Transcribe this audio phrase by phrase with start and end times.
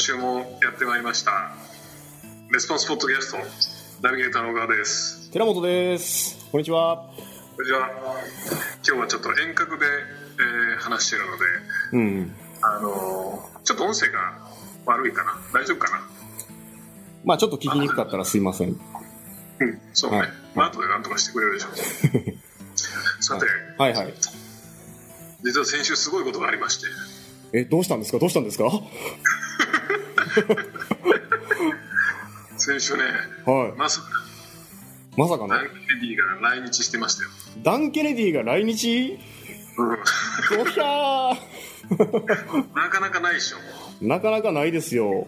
[0.00, 1.52] 週もやってまいりました。
[2.50, 3.38] レスポンスポッドキャスト
[4.02, 5.30] ナビゲーターの小川です。
[5.30, 6.48] 寺本です。
[6.50, 7.10] こんにちは。
[7.56, 7.88] こんにちは。
[8.86, 11.44] 今日はちょっと遠隔で、えー話しているので
[11.92, 12.32] うん。
[12.62, 14.48] あのーちょっと音声が
[14.86, 15.32] 悪いかな。
[15.52, 16.00] 大丈夫かな？
[17.24, 18.70] まあちょっと聞きにくかったらすいません。
[18.70, 18.78] うん
[19.92, 20.28] そうね、はい。
[20.54, 21.72] まあ後で何とかしてくれるでしょう。
[23.22, 23.44] さて
[23.78, 23.92] はい。
[23.92, 24.14] はい
[25.44, 26.86] 実は先週すごいことがありまして。
[27.52, 28.18] えどうしたんですか？
[28.18, 28.64] どうしたんですか？
[28.64, 28.72] は
[32.56, 33.04] 先週ね
[33.46, 33.50] い。
[33.76, 34.08] まさか。
[35.16, 37.30] まさかねダン・ケネディが来日してましたよ、
[37.62, 39.18] ダン・ケネディが来日？
[39.78, 39.92] うん、
[40.60, 41.36] おひゃー。
[42.74, 43.56] なかなかないでしょ。
[44.06, 45.26] なかなかないですよ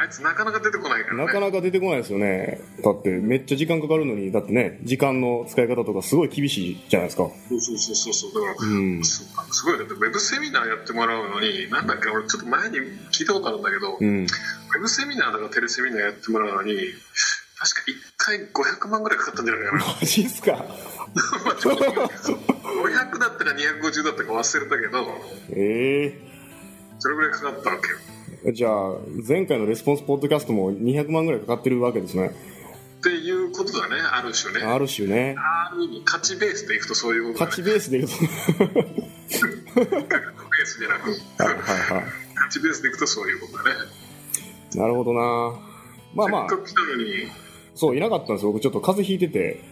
[0.00, 1.26] あいつなかなか出てこないからね。
[1.26, 2.60] なかなか出てこないですよね。
[2.82, 7.24] だってめっちゃ時間かかるのにだってね時間の使い方とかすごい厳しいじゃないですか。
[7.48, 9.04] そうそうそうそうだから、うん。
[9.04, 12.78] すすごいだってウェブセミナーやってもらうのになんだっけ俺ちょっと前に
[13.12, 14.18] 聞いたことあるんだけど、うん。
[14.18, 16.76] ウェブセミナーとかテレセミナーやってもらうのに
[17.58, 18.38] 確か1回
[18.86, 19.84] 500万ぐらいかかったんじゃないかな。
[20.00, 20.52] マジっすか？
[21.44, 25.20] まあちょっと500だったか250だったか忘れたけど
[25.56, 26.18] え
[27.00, 27.96] それぐらいかかったわけよ。
[28.29, 28.94] えじゃあ
[29.26, 32.30] 前回のレスポンスポッドキャストも200万ぐらいかかってるわけですね。
[33.00, 34.66] っていうことだねある種ね。
[34.66, 35.34] ある種ね。
[35.38, 38.14] ある意味価値ベースでいくとそういうことだ、ね、勝ちベースで言うと。
[38.20, 41.56] ベースじゃなくはいはい
[42.00, 42.04] はい。
[42.34, 43.70] 価値ベースでいくとそういうことだね。
[44.74, 45.20] なるほどな。
[46.14, 46.48] まあまあ。
[46.48, 47.04] せっかく来たのに。
[47.74, 48.62] そういなかったんですよ僕。
[48.62, 49.62] ちょっと風邪ひいてて。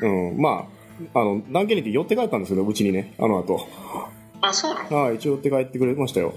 [0.00, 0.30] うん。
[0.30, 0.40] うん。
[0.40, 0.68] ま
[1.14, 3.66] ああのダンケネディ寄って帰ったんですけどうちにねあの後。
[4.40, 4.96] あそうなの？
[5.04, 6.34] はい一応寄って帰ってくれましたよ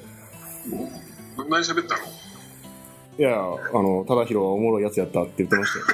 [1.37, 2.01] 何喋ったの？
[3.17, 5.85] いやあの忠宏はおもろいやつやったって言ってましたよ。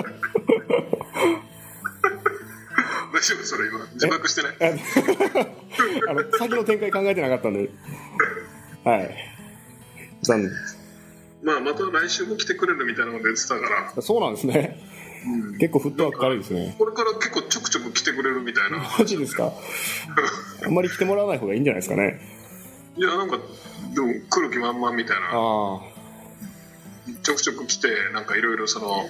[3.12, 3.44] 大丈夫？
[3.44, 4.52] それ今自爆してない？
[6.08, 7.70] あの先の展開考えてなかったんで。
[8.84, 9.14] はい。
[10.22, 10.50] 残念。
[11.42, 14.78] まあまた来週も来てくれるみたいなこと言ってたから、そうなんですね。
[15.26, 15.58] うん。
[15.58, 16.74] 結構フットワーク軽いですね。
[16.78, 18.78] これから結構ちょくちょく来てくれるみたいな。
[18.98, 19.52] マジですか？
[20.64, 22.20] あんまり来てもらわない方がいいんじゃないですかね
[22.96, 23.38] いやなんか
[23.94, 25.28] でも来る気満々みたいな。
[25.28, 25.80] あ
[27.22, 29.08] ちょくちょく来てなんかいろいろその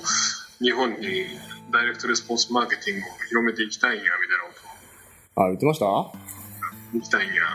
[0.60, 1.26] 日本に
[1.72, 4.50] ダイレクトレスポンスマーケティングを広めていきたいんやみたいなこ
[5.34, 5.42] と。
[5.42, 5.86] ああ言ってました？
[5.86, 6.12] 行
[7.02, 7.42] きたいんや。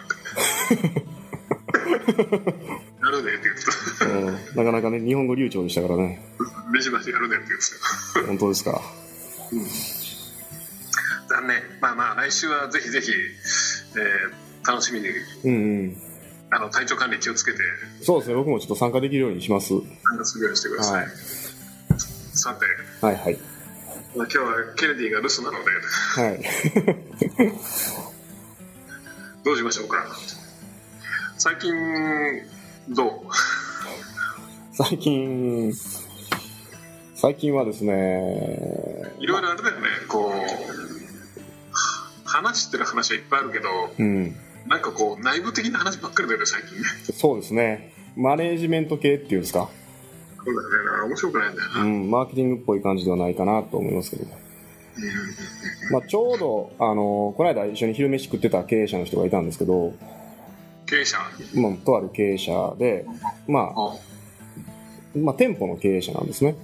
[3.06, 3.64] やるでって言って
[4.00, 4.06] た。
[4.06, 4.34] うん。
[4.56, 6.26] なかなかね日本語流暢でしたからね。
[6.74, 7.66] レジバシやるでって言って
[8.22, 8.28] た。
[8.28, 8.82] 本当ですか？
[11.30, 11.62] 残念。
[11.82, 15.10] まあまあ来週はぜひぜひ、えー楽しみに。
[15.10, 15.98] うんうん
[16.56, 17.58] あの体調管理気をつけて。
[18.02, 18.36] そうですね。
[18.36, 19.74] 僕もちょっと参加できるようにします。
[20.04, 21.12] 参加するようにしてください、はい。
[22.34, 22.66] さて、
[23.06, 23.38] はいはい。
[24.16, 25.72] まあ、今日はケネディが留守なので。
[26.16, 26.42] はい。
[29.44, 30.08] どうしましょうか。
[31.38, 31.74] 最近
[32.90, 33.12] どう？
[34.72, 35.74] 最近
[37.16, 39.88] 最近はですねいろいろあれだよね。
[40.08, 43.68] こう話してる話はいっぱいあるけど
[44.00, 44.36] うん
[44.68, 46.84] なんかこう内部的な話ばっかりだよね最近ね。
[47.14, 47.94] そうですね。
[48.16, 49.70] マネージメント系っていうんですか？
[50.44, 54.26] そうだよね面白くないんだよな、ううんんマーケティングっぽい感じではないかなと思いますけど、
[55.92, 59.94] まあ、ちょうどあのこの間一緒に昼飯食ってた経営者の人がいたんですけど、
[60.86, 61.18] 経営者？
[61.56, 63.06] まあ、とある経営者で、
[63.48, 63.98] まあ、あ
[65.16, 66.56] まあ店舗の経営者なんですね。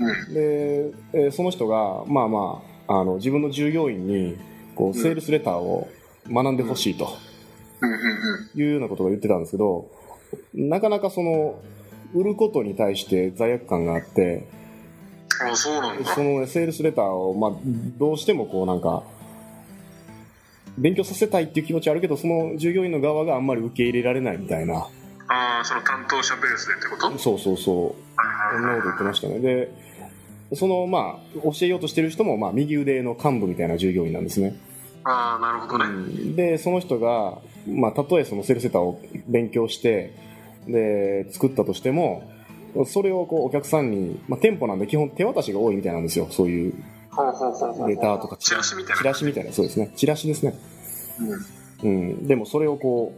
[0.00, 0.34] うん。
[0.34, 4.36] で、えーその人がまあまああの自分の従業員に
[4.74, 5.88] こうセールスレターを
[6.30, 7.04] 学んでほしいと。
[7.04, 7.29] うん
[8.54, 9.90] いうようなことが言ってたんですけど
[10.54, 11.60] なかなかその
[12.14, 14.46] 売ることに対して罪悪感があって
[15.42, 16.14] あそうなんだ。
[16.14, 17.52] そのセールスレターを、まあ、
[17.98, 19.02] どうしてもこうなんか
[20.76, 24.86] 勉強させたいっていう気持ちはあるけどその従業員の側があんまり受け入れられないみたいな。
[25.28, 27.18] ああその担当者ベースでってこと？
[27.18, 27.94] そうそうそう。
[28.52, 29.38] そんなこと言ってましたね。
[29.38, 29.72] で
[30.54, 34.56] そのまあ教えようとしてる人も、まあ、右腕の幹部みたいな従業員なんですね。
[35.04, 36.36] ああなるほどね、うん。
[36.36, 40.14] でその人が、まあ、たとえそのセールスレターを勉強して
[40.66, 42.30] で作ったとしても
[42.86, 46.28] それをこうお客さんに、まあ、店舗なんで基本手渡しが多いみたいなんですよ。
[46.30, 46.74] そういう
[47.88, 48.36] レターとか。
[48.38, 48.98] チラシみたいな。
[48.98, 49.52] チラシみたいな。
[49.52, 49.90] そうですね。
[49.96, 50.54] チラシですね。
[51.82, 51.90] うん。
[51.90, 52.26] うん。
[52.26, 53.12] でもそれをこ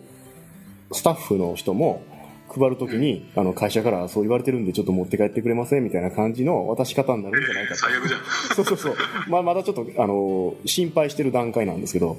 [0.90, 2.02] うスタッフの人も
[2.48, 7.80] 配るときに、あの会社からそう言われてるんでちょっと持って帰ってくれませんみたいな感じの渡し方になるんじゃないかと。
[7.80, 8.20] 最悪じゃん。
[8.54, 8.96] そうそうそう、
[9.28, 12.18] まあ、まだちょっとあの心配してる段階なんですけど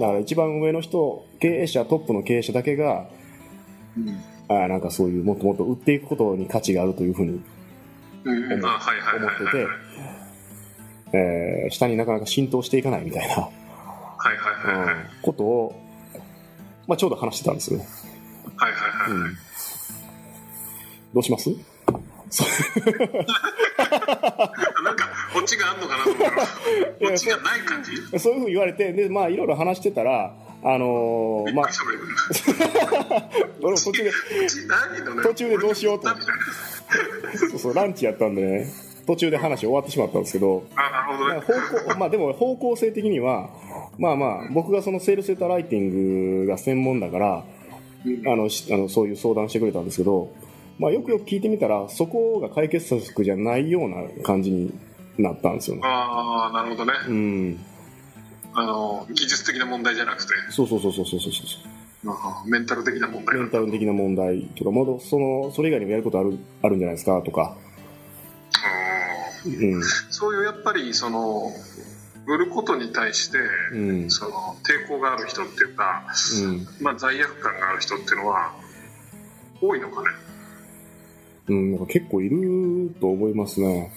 [0.00, 3.06] だから一番上の人経営者トップの経営者だけが
[3.96, 4.16] ううん
[4.48, 7.42] あなんかそういうもっともっと売っていくことに価値があるというふうに
[8.26, 8.40] 思っ
[9.38, 9.66] てて
[11.12, 13.50] えー下になかなか浸透していかないみたいな、は
[14.32, 15.74] いはいはいはいうんことを、
[16.86, 17.86] まあ、ちょうど話してたんですよね。
[18.56, 19.20] はいはいはいはい。
[19.22, 19.34] うん。
[21.14, 21.50] どうします？
[24.84, 25.03] なんか、
[25.36, 26.42] オチがあんのかなと思ったら、
[27.00, 27.82] いやオチがない感
[28.12, 28.18] じ？
[28.18, 30.34] そういうふうに言われて、で、まあ、いろいろ話してたら、
[30.66, 31.66] あのーまあ
[33.60, 34.10] 途中で、
[35.22, 36.08] 途中でどうしようと
[37.50, 38.66] そうそう、ランチやったんでね、
[39.06, 40.82] 途中で話終わってしまったんですけど、な。
[40.86, 41.40] あ、な。
[41.40, 43.50] 方向、まあでも方向性的には、
[43.98, 47.44] まあまあ、僕がそのセールセーターライティングが専門だから、
[48.06, 50.30] うんあの、しあのそういう相談してくれたんですけど、
[50.78, 54.72] まあよくよく聞いてみたら、そこが解決策じゃないような感じに
[55.18, 55.82] なったんですよね。
[55.84, 56.92] ああ、なるほどね。
[57.08, 57.60] うん。
[58.54, 61.30] あの、技術的な問題じゃなくて、そうそうそうそうそうそう
[62.46, 63.40] メンタル的な問題う。
[63.40, 64.70] メンタル的な問題とか、
[65.00, 67.56] その、それ以外にもやることある、あるんじゃないですかとか。
[69.46, 69.82] うんうん。
[70.10, 71.52] そういうやっぱり、その、
[72.26, 73.38] 売ることに対して、
[73.72, 74.10] うん。
[74.10, 76.04] その抵抗がある人っていうか、
[76.44, 76.66] うん。
[76.80, 78.54] まあ、罪悪感がある人っていうのは
[79.60, 80.08] 多いのかね
[81.46, 83.92] うん、なんか結構いると思いますね。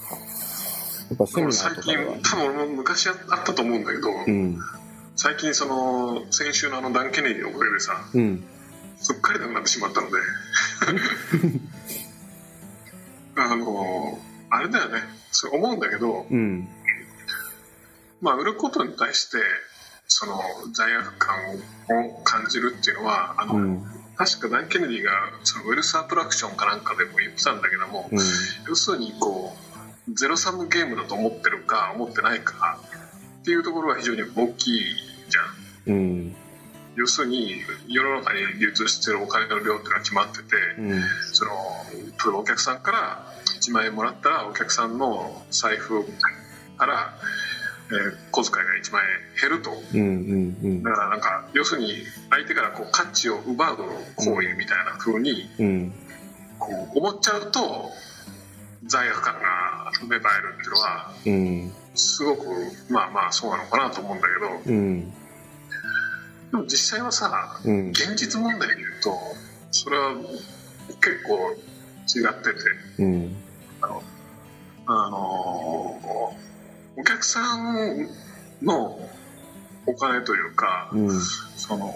[1.09, 2.17] やっぱセミナー最近とかでは。
[2.23, 3.15] 多分俺も昔あっ
[3.45, 4.59] たと思うんだけど、うん。
[5.15, 8.43] 最近その先週のあのダン・ケネディのおかげでさうん。
[8.97, 10.17] すっかりなくなってしまったので
[13.35, 14.19] あの
[14.49, 16.67] あれだよねそう思うんだけど、うん。
[18.21, 19.37] まあ、売ることに対して
[20.07, 20.41] その
[20.73, 21.35] 罪悪感
[21.89, 23.83] を感じるっていうのはあの、うん。
[24.15, 25.11] 確かダン・ケネディが
[25.43, 28.19] そのウェルスアトラクションかなんかでも言ってたんだけども、うん。
[28.67, 29.66] 要するにこう
[30.13, 32.79] ゼロサムゲームだと思ってるか思ってないか
[33.41, 34.81] っていうところが非常に大きい
[35.29, 36.35] じゃんうん。
[36.95, 41.01] 要するに世の中に流通してるお金の量っていうのは決まってて、うん。
[41.31, 41.51] その
[41.93, 43.27] 例えばお客さんから
[43.61, 46.03] 1万円もらったらお客さんの財布
[46.77, 47.13] から、
[47.89, 50.55] えー小遣いが1万円減るとうん。
[50.61, 50.83] うん。
[50.83, 51.93] だからなんか要するに
[52.29, 53.77] 相手からこう価値を奪う
[54.15, 55.93] 行為みたいな風にうん。
[56.59, 57.91] こう思っちゃうと
[58.87, 59.39] 罪悪感が
[60.05, 61.73] 芽生えるっていうのはうん。
[61.95, 62.45] すごく
[62.89, 65.09] まあまあそうなのかなと思うんだけどうん。
[65.09, 65.13] で
[66.53, 67.89] も実際はさうん。
[67.89, 69.17] 現実問題で言うと
[69.71, 72.43] それは結構違って
[72.97, 73.35] てうん。
[74.89, 75.17] あの
[76.95, 78.09] お客さん
[78.61, 78.97] の
[79.85, 80.91] お金というか。
[81.57, 81.93] その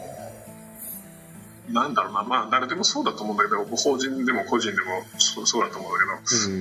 [1.73, 5.99] なんだろうなまあ誰でもそうだと思うんだけど法人でも個人でもそうそうだと思うんだ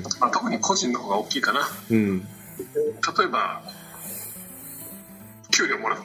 [0.03, 1.61] けど、まあ、特に個人の方が大きいかな
[1.91, 2.21] うん。
[2.21, 2.27] 例
[3.25, 3.63] えば
[5.51, 6.01] 給料もらう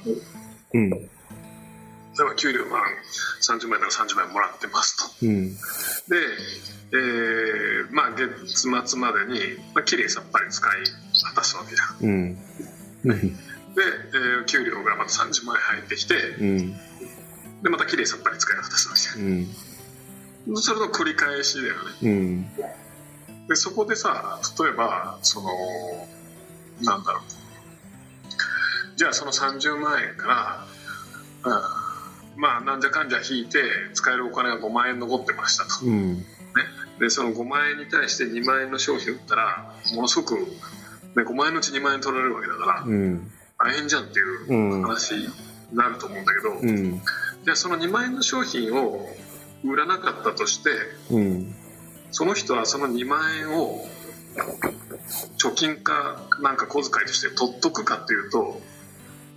[0.74, 0.90] うん。
[0.90, 2.82] 例えば給料まあ
[3.42, 5.54] 30万円なら30万円もらってますとうん。
[5.54, 5.58] で、
[6.92, 9.40] えーまあ月末までに、
[9.74, 10.72] まあ綺麗さっぱり使い
[11.24, 12.38] 果たすわけじゃんうん。
[13.04, 13.20] うん。
[13.20, 13.34] で、
[14.14, 16.76] えー給料がまた30万円入ってきてうん。
[17.66, 19.26] でまた綺麗さっぱり使い果たすわけじ
[20.48, 20.58] うん。
[20.62, 22.46] それの繰り返しだよねうん。
[23.48, 25.50] でそこでさ例えばその
[26.84, 27.24] なんだろう
[28.96, 30.28] じゃあその30万円か
[31.44, 31.56] ら、
[32.36, 33.64] うん、まあなんじゃかんじゃ引いて
[33.96, 36.24] 使えるお金が5万円残ってましたとうん。
[37.00, 40.46] でその5万円に対して2万円の商品売ったらものすごく、ね、
[41.16, 43.32] 5万円のうち2万円取られるわけだからうん。
[43.58, 44.82] 大変じゃんっていううん。
[44.84, 45.30] 話に
[45.74, 47.02] なると思うんだけど、うん。
[47.46, 49.08] じゃあその2万円の商品を
[49.64, 50.70] 売らなかったとして
[51.12, 51.56] うん。
[52.12, 53.86] その人はその2万円を
[55.38, 58.62] 貯金かなんか小遣いとして取っとくかっていうと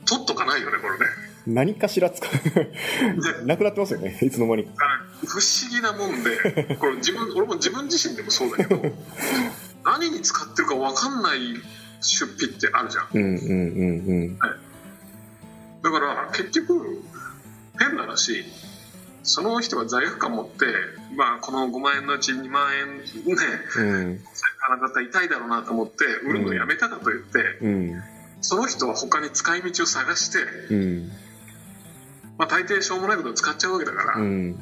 [0.07, 1.07] 取っとかないよねこれね
[1.47, 3.47] 何かしら使う。
[3.47, 4.19] なくなってますよね。
[4.21, 4.69] いつの間に。
[4.79, 8.83] あ不思議なもんでこれ自分俺も自分自身でもそうだけど
[9.85, 11.39] 何に使ってるか分かんない
[12.01, 13.23] 出費ってあるじゃんうん。
[13.23, 13.39] うん。
[14.07, 14.39] うん。
[14.39, 17.03] だから結局
[17.79, 18.45] 変な話
[19.23, 20.65] その人が罪悪感持って、
[21.15, 23.05] まあ、この5万円のうち2万円ね
[23.77, 24.21] うん。
[24.67, 28.03] あなた痛いだろうなと思って売るのやめたかと言って、うん。
[28.41, 30.39] その人は他に使い道を探して、
[30.75, 31.09] うん。
[32.39, 34.59] まあ、大抵しょうもないことを使っちゃうわけだから、うん。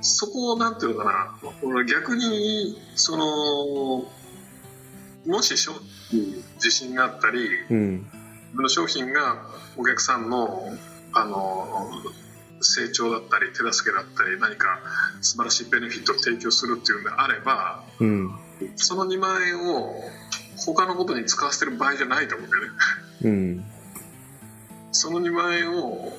[0.00, 4.06] そこをなんていうのかな逆にその
[5.26, 5.72] もし商
[6.10, 7.98] 品に自信があったりうん。
[7.98, 10.70] 自分の商品がお客さんの
[11.12, 11.90] あの
[12.62, 14.80] 成長だったり手助けだったり何か
[15.20, 18.30] 素晴らしいベネフィットを提供するっていうんであればうん。
[18.76, 20.02] その2万円を
[20.66, 22.68] 他のことに使わせてる場合じゃないと思うんだよね
[23.22, 23.64] うん。
[24.92, 26.12] その2万円を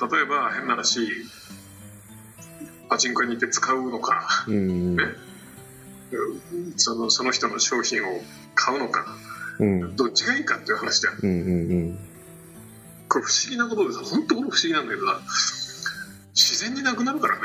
[0.00, 1.06] 例えば変な話
[2.88, 4.96] パチンコに行って使うのかうん。
[6.76, 8.20] そのその人の商品を
[8.54, 9.04] 買うのか
[9.58, 9.96] うん。
[9.96, 11.30] どっちがいいかっていう話だようん。
[11.30, 11.98] うん。
[13.10, 15.20] これ不思議なことでさ本当これ不思議なんだけどさ
[16.32, 17.42] 自然になくなるからね。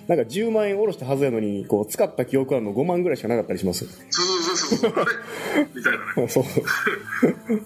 [0.08, 3.86] なんか10万円下ろしたはずやのにこう使った記憶あるの5万ぐらいしかなかったりします。
[4.10, 4.92] そうそうそうそう。
[4.96, 5.66] あれ？
[5.74, 6.28] みたいなね。
[6.32, 6.44] そう。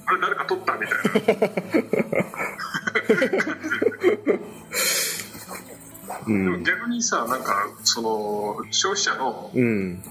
[0.04, 1.52] あれ誰か取ったみたいな。
[6.26, 10.02] うでもん逆にさなんかその消費者のうん。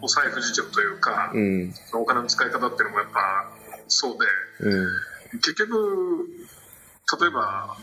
[0.00, 1.74] お財布事情というか、うん。
[1.94, 3.50] お金の使い方っていうのもやっぱ
[3.88, 4.18] そう
[4.60, 4.88] でうん
[5.32, 6.28] 結局
[7.20, 7.76] 例えば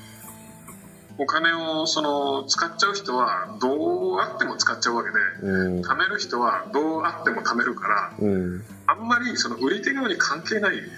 [1.17, 5.15] お金をその使っちゃう人はどうあっても使っちゃうわけで
[5.47, 5.81] うん。
[5.81, 8.63] 貯める人はどうあっても貯めるからうん。
[8.87, 10.89] あんまりその売り手側に関係ないよね。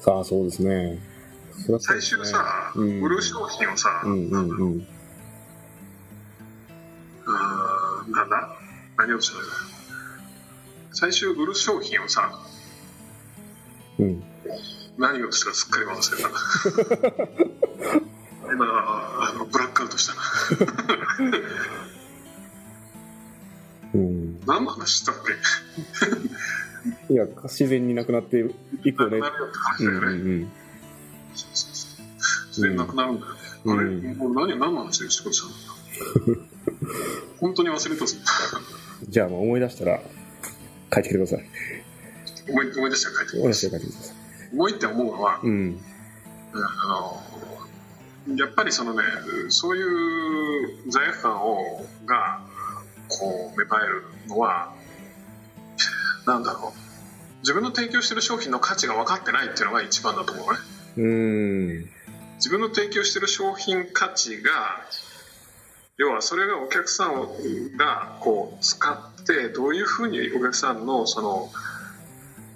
[0.00, 0.98] さあそうですね。
[1.80, 3.00] 最終さ、うん。
[3.02, 4.86] 売る商品をさ、うんうんうん。
[8.10, 8.56] なんだ？
[8.98, 9.38] 何をしる？
[10.92, 12.30] 最終売る商品をさ
[13.98, 14.24] うん
[14.98, 16.28] 何をしたかすっかり忘れた。
[18.52, 20.20] 今あのブラックアウトしたな。
[23.94, 24.40] うん。
[24.46, 25.14] 何の話したっ
[27.08, 27.14] け？
[27.14, 28.44] いや自然になくなって
[28.84, 29.20] いくよね。
[29.20, 30.50] なくなるよって話うんだよね、うん
[31.34, 33.78] 自然なくなるんだよね、うん。
[33.78, 35.44] あれもう何何の話でしてくれた
[36.30, 36.36] の
[37.40, 38.16] 本当に忘れたぞ。
[39.08, 40.02] じゃあもう思い出したら
[40.92, 41.48] 書いてきてください。
[42.50, 44.16] 思い思い出したら書いて思い出して書いてください
[44.52, 45.80] 思いって思うのは、うん。
[46.54, 46.58] あ
[48.28, 49.02] のやっぱりそのね
[49.48, 49.82] そうい
[50.86, 52.40] う罪悪感をが
[53.08, 54.72] こう芽生えるのは
[56.26, 56.82] なんだろう。
[57.40, 60.58] 自分の提供してる商品の価値が分かってないっていうのが一番だと思うね。
[60.96, 61.06] う
[61.80, 61.90] ん
[62.36, 64.50] 自分の提供してる商品価値が
[65.96, 71.50] 要はそれがお客さんがこう使ってどういうふうにお客さんのその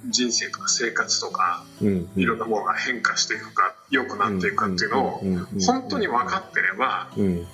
[0.08, 5.22] 人生とか生活とかうんいろんなものが変化していくか良くなっていくかっていうのを
[5.66, 7.46] 本当に分かってればうん。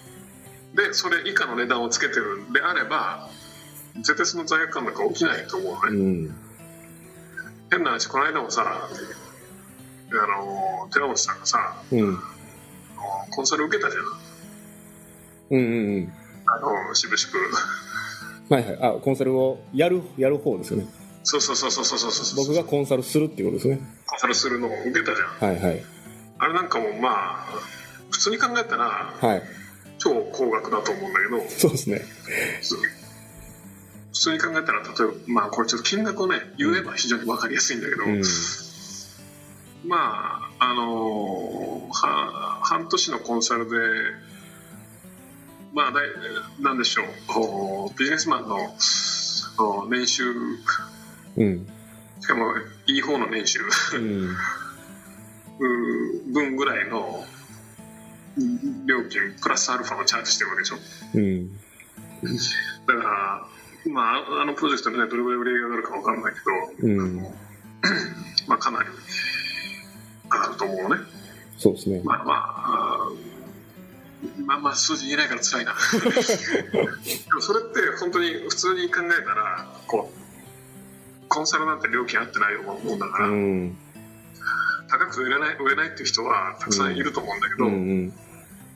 [0.75, 3.29] でそれ以下の値段をつけてるんであれば
[3.97, 6.27] 絶対その罪悪感なんか起きないと思ううね。
[6.29, 6.35] ん。
[7.71, 8.89] 変な話この間もさあ
[10.15, 11.77] の寺本さんがさ
[13.31, 14.05] コンサル受けたじゃん。
[15.51, 16.13] うんうんうん。
[16.47, 17.49] あの渋々
[18.49, 18.79] はいはい。
[18.83, 20.87] あコンサルをやるやる方ですよね
[21.25, 23.87] そうそうそうそうそうそうそう僕がコンサルするっていうことですね。
[24.07, 25.51] コンサルするのを受けたじゃん。
[25.53, 25.85] はいはい。
[26.39, 27.47] あれなんかもまあ
[28.11, 29.43] 普通に考えたらはい。
[29.99, 31.41] 超高額だと思うんだけど。
[31.49, 32.03] そうですね。
[34.13, 38.23] 普通に考えたら例えばまあこれちょっと金額をね言えば非常に分かりやすいんだけど、うん。
[39.87, 43.77] まああのは半年のコンサルで
[45.73, 46.09] まあだい
[46.61, 47.07] なんでしょう。
[47.99, 48.59] ビジネスマンの
[49.89, 50.35] 年収
[51.37, 51.69] うん。
[52.21, 52.55] しかも
[52.87, 53.61] いい方の年収
[53.95, 54.37] うん。
[56.33, 57.25] 分ぐらいの
[58.87, 60.77] 料金プラスアルファをチャージしてるわけでしょ。
[61.15, 61.53] うん。
[62.87, 63.47] だから
[63.93, 67.23] まああのプロジェクトでねどれぐらい売り上げが上がるか分かんないけど、うん。
[68.47, 68.89] まあかなり
[70.25, 71.03] 上がると思うね。
[71.59, 72.01] そうですね。
[72.05, 73.09] まあまあ
[74.47, 75.75] まあまあ数字言えないから辛いな。
[75.75, 80.22] でもそれって本当に普通に考えたらこう
[81.33, 83.79] コンサルなんて料金合ってないもんだから、うん
[84.91, 88.13] 高く売れない売れないっていう人はたくさんいると思うんだけど、うん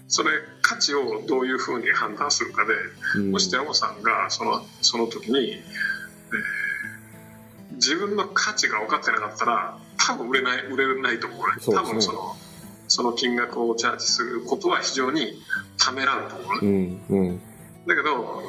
[0.09, 0.31] それ
[0.63, 2.73] 価値をどういうふうに判断するかで、
[3.17, 3.33] うん。
[3.33, 5.61] もし寺本さんがそのその時に、えー
[7.75, 11.45] 自分の価値が分かってなかったら多分売れない売れないと思うね。
[11.59, 11.93] 多そうですね。
[11.93, 12.37] 分その
[12.89, 15.35] その金額をチャージすることは非常に
[15.77, 17.41] ためらうと思ううね、んうん。
[17.87, 18.43] だけど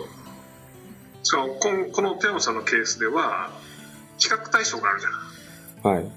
[1.24, 3.52] そのこの寺本さんのケースでは
[4.18, 5.94] 比較対象があるじゃん。
[5.94, 6.12] はい。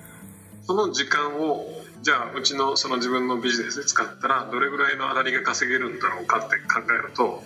[0.66, 1.66] その時間を
[2.02, 7.42] じゃあうちのその自分のビジネスで使ったらどれぐらいの当たりが稼げるんだろうかって考えると、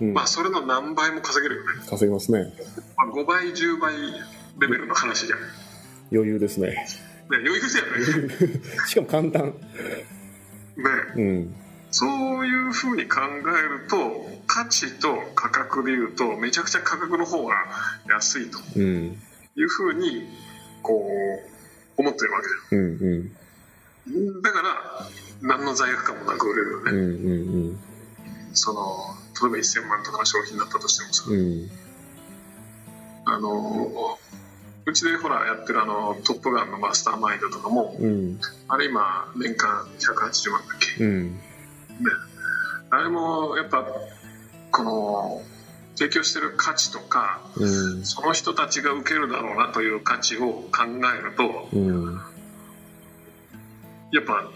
[0.00, 0.14] うん。
[0.14, 2.52] まあそれの何倍も稼げるよね、稼ぎますね。
[2.96, 3.94] まあ、5倍10倍
[4.58, 5.46] レベルの話じゃん、ね、
[6.12, 6.86] 余裕ですね。
[7.28, 9.46] 余裕だよねしかも簡単。
[9.46, 9.54] ね。
[11.16, 11.54] うん。
[11.90, 17.54] そういうふうに考えると価値と価格でいうとめちゃくちゃ価格の方が
[18.08, 18.58] 安いと。
[18.76, 19.22] うん
[19.56, 20.26] いうふうに
[20.82, 21.04] こ
[21.96, 22.76] う思ってるわけ。
[22.76, 23.36] うんうん。
[24.06, 25.08] じゃんだから
[25.42, 27.78] 何の罪悪感もなく売れるよね、うんうん
[28.58, 28.96] その
[29.38, 31.70] 例えば1000万とかの商品だったとしてもさ、うん。
[33.26, 34.18] あの
[34.86, 38.40] うちでほらやってるあの「トップガン」のマスターマインドとかもうん。
[38.68, 41.04] あれ今年間180万だっけ。
[41.04, 41.40] うん。
[42.88, 43.86] あれもやっぱ
[44.70, 45.42] この
[45.96, 48.04] 提供してる価値とかうん。
[48.04, 52.20] その人たちが受けるだろうなという価値を考えるとうん。
[54.12, 54.48] やっぱ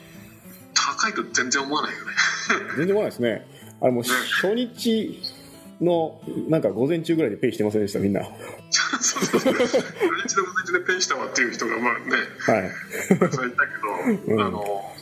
[0.75, 2.12] 高いと全然思わないよね。
[2.76, 3.47] 全然思わないですね。
[3.80, 5.23] あれもう初日
[5.80, 8.20] のなんか午前中ぐらいでペイしてませんでしたみんな。
[8.20, 8.30] はい
[9.00, 9.54] そうそうそう。
[10.25, 12.16] 一度午前中でペイしたわっていう人がまあね
[13.30, 14.40] そういたけど、うん。
[14.40, 14.94] あの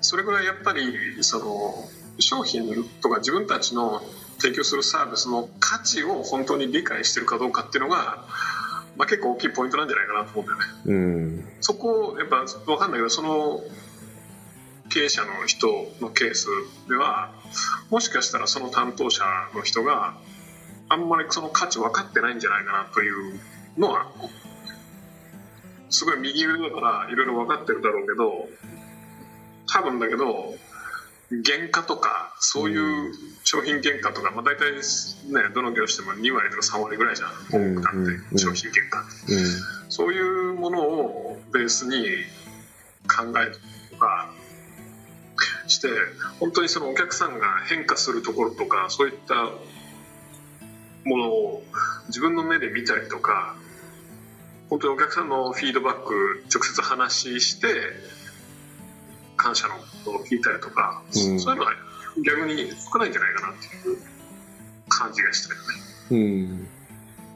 [0.00, 2.66] それぐらいやっぱりその商品
[3.00, 4.02] とか自分たちの
[4.38, 8.24] 提供するサービスの価値を本当に理解してるかどうかっていうのが、
[8.96, 10.82] まあ、結構大きいポイントなんじゃないかなと思うんだよね。
[10.86, 13.60] うんそこをやっぱ分かんないけどその
[14.90, 15.68] 経営者の人
[16.00, 16.48] のケース
[16.88, 17.30] では
[17.90, 20.16] もしかしたらその担当者の人が
[20.88, 23.38] あんまりその価値分かってないんじゃないかなという
[23.76, 24.06] のは
[25.90, 28.48] すごい右上だからいろいろ分かってるだろうけど
[29.66, 30.54] 多分だけど
[31.30, 33.12] 原価とかそういう
[33.44, 37.62] 商品原価とか、まあ、大体ねどの業種でも2割とか3割ぐらいじゃん。
[37.62, 39.04] うん多くなうんって商品原価。
[39.90, 42.04] そういうものをベースに
[43.06, 43.58] 考える
[43.90, 44.30] とか
[45.66, 45.88] して
[46.40, 49.34] 本当にそのお客さんが変化するところとかそういった
[51.04, 51.62] ものを
[52.08, 53.56] 自分の目で見たりとか
[54.70, 57.68] 本当にお客さんのフィードバック直接話して
[59.38, 61.72] 感謝のことを聞いたりとか、うんそういうのは
[62.26, 63.96] 逆に少ないんじゃないかなっていう
[64.88, 65.68] 感じがしてるよね。
[66.10, 66.68] うん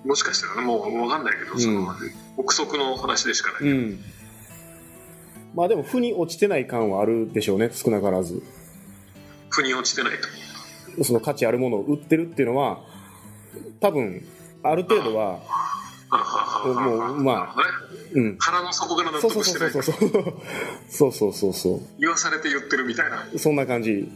[0.05, 1.95] もしかしたらねもう分かんないけど、その
[2.37, 3.71] 憶測の話でしかない。
[3.71, 4.05] うん
[5.55, 8.43] まあでも負に落ちてない感はあるでしょうね少なからず
[9.51, 10.19] 腑に落ちてない
[10.97, 11.05] と。
[11.05, 12.81] その価値あるものを売ってるっていうのは
[13.81, 14.27] 多分
[14.63, 15.41] ある程度は
[16.69, 17.62] もうまあね
[18.14, 18.37] うん。
[18.38, 20.33] 腹の底から納そうそう得してそうない
[20.88, 21.78] そうそうそうそうそう。
[21.78, 23.26] そ言わされて言ってるみたいな。
[23.33, 24.11] うそんな感じ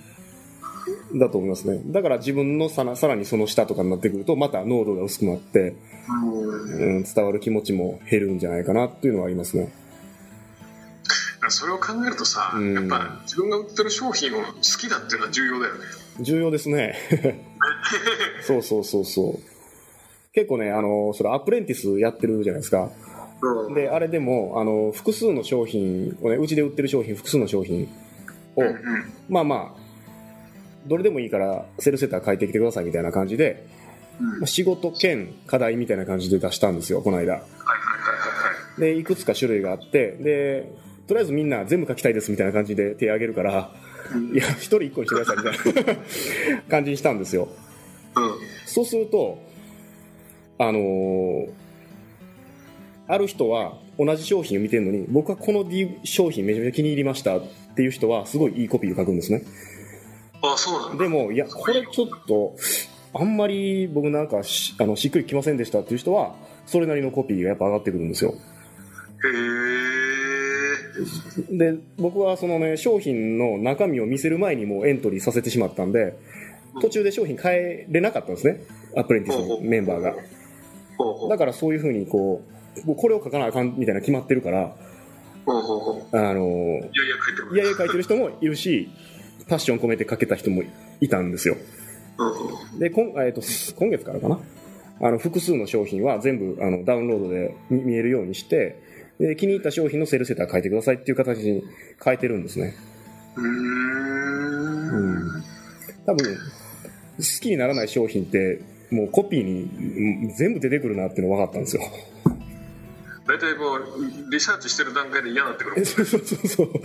[1.14, 1.80] だと思いますね。
[1.86, 5.76] だから自分のさらさらにその下とかになってくるとまた濃度が薄くなって、
[6.08, 9.72] うん、伝わる気持ちも減るんじゃないかなっていうのはありますね。
[11.48, 12.74] それを考えるとさ、うん。
[12.74, 15.80] やっぱ自分が売ってる商品を好きだっていうのは重要だよね。
[16.20, 16.96] 重要ですね。
[18.42, 19.56] そうそうそうそう
[20.37, 22.90] 結構ねあのそれアプレンティスやってるじゃないですか。
[23.75, 27.88] であれでもあの複数の商品をねうちで売ってる商品複数の商品
[28.55, 28.77] を、うんうん。
[29.31, 29.81] まあまあ
[30.87, 33.66] どれでもいいからセルセーター書いてきてくださいみたいな感じで、
[34.20, 34.29] うん。
[34.40, 37.40] まあ仕事兼課題みたいな感じで出したんですよこの間。
[38.79, 40.70] でいくつか種類があってで
[41.07, 43.72] とりあえずみんな全部書きたいですみたいな感じで手挙げるから
[44.35, 47.49] いや一人一個にしてくださいみたいな感じにしたんですよ。
[48.14, 48.38] はいうん。
[48.66, 49.46] そうすると
[50.59, 51.51] あのー
[53.09, 57.42] ある人は同じ商品を見てるのに僕はこの D 商品めちゃめちゃ気に入りましたっ
[57.77, 59.45] ていう人はすごいいいコピーを書くんですね。
[60.42, 61.05] あそうなんだ。
[61.05, 62.57] でもいやこれちょっと
[63.14, 66.35] あんまり僕なんかしあのしっくりきませんでしたっていう人は
[66.66, 68.33] それなりのコピーがやっぱ上がってくるんですよ。
[68.33, 68.35] へ
[71.53, 76.16] えで僕はそのね商品の中身を見せる前にもうエントリーさせてしまったんで
[76.81, 78.62] 途中で商品変えれなかったんですね。
[78.97, 80.14] アプレンティスのメンバーが
[81.28, 82.42] だからそういうふうにこ
[82.87, 84.74] うこれを書かなあかんみたいな決まってるから
[85.46, 86.80] あの
[87.52, 88.02] いやいや書いてる。
[88.02, 88.90] 人もいるし
[89.48, 90.62] パッション込めて書けた人も
[91.00, 91.56] いたんですよ。
[92.78, 93.42] で今,、えー、と
[93.78, 94.40] 今月からかな？
[95.00, 98.80] あの複数の商品は全部あのダウンロードで見見えるようにして
[99.20, 101.62] で気に入った商品のセールセーター書いてくださいっていう形に
[102.02, 102.74] 変えてるんですね。
[103.37, 103.44] うー
[105.38, 105.42] ん。
[106.06, 111.83] 多分好きにならない商品ってもうコピーにうん全部出てくるなっていうの分かったんですよ。
[113.27, 113.83] 大体もう
[114.31, 116.70] リサーチしてる段階で嫌になってくるそうそうそうそう。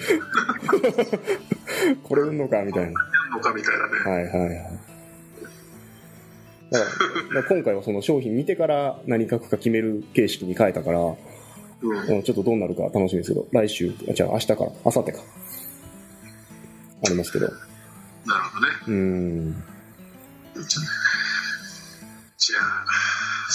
[2.03, 2.89] これ売んのかみたいな。
[2.89, 2.93] やん
[3.31, 3.93] のかみたいなね。
[4.03, 4.59] はいはいはい。
[6.71, 6.85] だか
[7.33, 11.15] ら今回はその商品見てから何書くか決める形式に変えたから、うん。
[11.83, 15.19] うん、ちょっとどうなるか楽しみですけど来週あじゃあ明日から明後日か。
[17.05, 17.45] ありますけど。
[17.45, 17.55] なる
[18.45, 18.73] ほどね。
[18.87, 19.63] うーん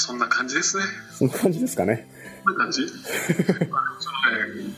[0.06, 0.84] そんな感じですね。
[1.10, 2.06] そんな感じですかね。
[2.44, 2.82] こんな感じ？
[3.68, 4.74] まあそのね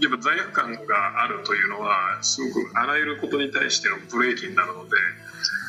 [0.00, 4.96] やっぱ罪悪感があるというのはすごくあらゆることに対してのブレーキになるので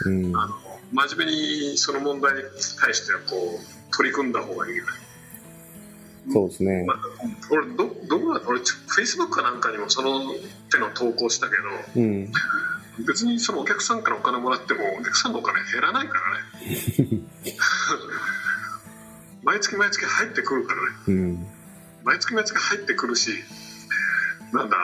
[0.05, 0.37] うん。
[0.37, 0.55] あの
[0.93, 2.41] 真面目にその問題に
[2.79, 4.91] 対してはこう取り組んだ方がいいよね、
[6.31, 6.85] そうですね。
[6.85, 6.97] まあ、
[7.49, 10.21] 俺どどこだ俺フェイスブックかなんかにもその
[10.71, 11.57] 手の投稿したけ
[11.95, 12.31] どうん。
[13.07, 16.43] 別にそのお客さんからお金もらってもお客さんのお金減らないからね
[19.51, 20.87] 毎月毎月入ってくるからね。
[21.09, 21.47] うん。
[22.05, 23.31] 毎月毎月入ってくるし
[24.53, 24.77] なんだ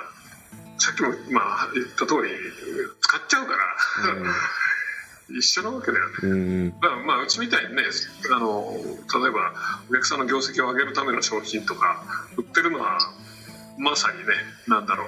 [0.78, 2.32] さっきもまあ言った通り
[3.00, 3.58] 使っちゃうから、
[5.30, 6.14] 一緒なわけだよね。
[6.22, 6.70] うん。
[6.82, 7.84] だからまあうちみたいにね
[8.36, 9.54] あの例えば
[9.90, 12.04] お客さんの業績を上げるための商品とか
[12.36, 13.00] 売ってるのは
[13.78, 14.26] まさにね
[14.68, 15.08] なんだろう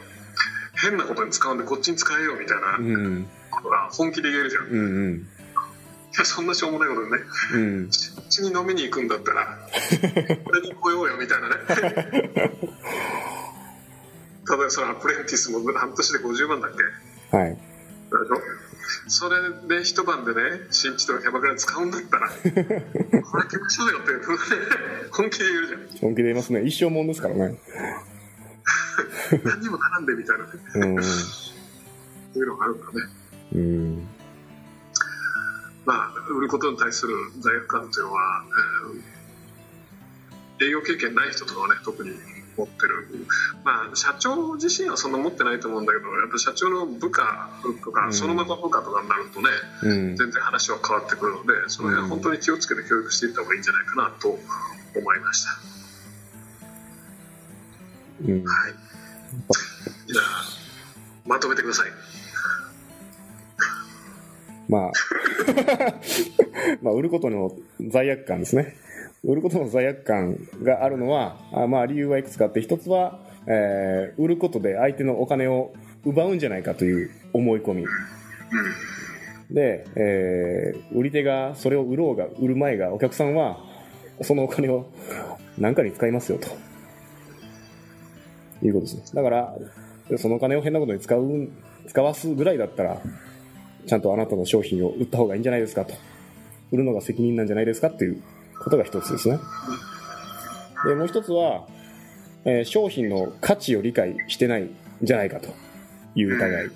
[0.81, 5.27] 変なことに使うんでこっちに使えよみたいなことが本気で言えるじゃん、うんうん、
[6.25, 9.60] そんなしょうもないことでね、うん、こっちに飲みに行くんだったら
[10.43, 11.55] これに来ようよみたいなね。
[14.47, 16.71] ただそのアプレンティスも半年で50万だっ
[17.32, 17.38] け？
[17.38, 17.58] はい。
[19.08, 24.13] それで一晩でね新地とかキャバクラ使うんだったらこれ来ましょうよって
[25.12, 25.88] 本気で言えるじゃん。
[25.99, 26.63] 本気で言いますね。
[26.63, 27.60] 一生もんですからね。
[29.43, 30.51] 何にも並んでみたいなね、
[30.97, 31.51] うん、そ
[32.36, 33.13] ういうのがあるからね。
[33.53, 34.08] うん
[35.85, 38.43] まあ売ることに対する罪悪感というのは、
[40.59, 42.11] えー、営業経験ない人とかはね特に
[42.57, 43.07] 持ってる。
[43.63, 47.49] まあ社長自身はそんな持ってないと思うんだけどやっぱ社長の部下
[47.83, 49.49] とか、そのまま部下とかになるとね、
[49.83, 55.51] うん、全然話は変わってくるのでその辺は本当に気をつけて教育していった方がいいんじゃないかなと思いました、
[58.25, 58.73] うん、はい。
[60.07, 60.43] じゃあ
[61.25, 62.18] まとめてください
[64.69, 64.91] まあ
[66.82, 67.51] まあ売ることの
[67.89, 68.75] 罪悪感ですね
[69.23, 75.73] 売ることの罪悪感があるのは、あまあ理由はいくつかあって、一つは、えー、売ることで相手のお金を
[76.05, 77.86] 奪うんじゃないかという思い込み。
[79.51, 83.58] で、えー、売り手がそれを売ろうが売る前がお客さんは
[84.21, 84.86] そのお金を
[85.58, 86.47] 何かに使いますよと
[88.65, 89.03] いうことですね。
[89.13, 89.55] だから、
[90.17, 91.49] そのお金を変なことに使う、
[91.88, 93.01] 使わすぐらいだったら、
[93.89, 95.95] ちゃんとあなたの商品を売った方がいいんじゃないですかと。
[96.71, 98.21] 売るのが責任なんじゃないですかっていう
[98.63, 99.39] ことが一つですね。
[100.86, 101.65] で、もう一つは、
[102.45, 105.49] えー、商品の価値を理解してないんじゃないかと
[106.13, 106.71] いう疑い。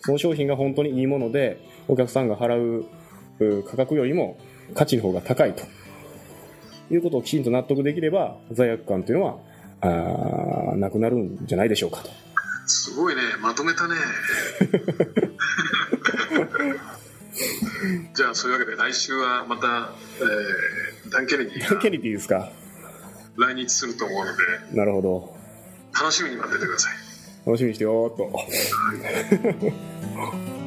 [0.00, 4.36] その商品が本当にいいもので、お客さんが払う価格よりも
[4.74, 5.62] 価値の方が高いと
[6.92, 9.38] いうことをきちんと納得できれば、罪悪感というのは、
[9.80, 12.10] あなくなるんじゃないでしょうかと。
[12.66, 13.94] すごいね、まとめたね。
[18.14, 22.50] じゃあそういうわけで来週はまた、えー、ダン・ケネディダン・ケネディですか？
[23.36, 25.36] 来日すると思うのでなるほど。
[25.98, 26.92] 楽しみに待っててください。
[27.46, 28.30] 楽しみにしてよーっと